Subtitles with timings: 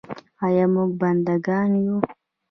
[0.45, 1.97] آیا موږ بنده ګان یو؟